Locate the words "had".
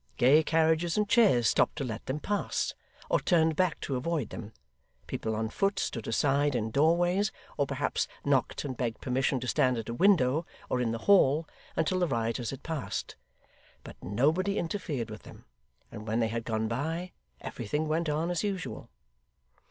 12.49-12.63, 16.29-16.45